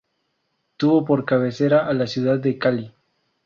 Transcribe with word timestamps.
Tuvo 0.77 1.05
por 1.05 1.25
cabecera 1.25 1.85
a 1.87 1.93
la 1.93 2.07
ciudad 2.07 2.39
de 2.39 2.57
Cali. 2.57 2.91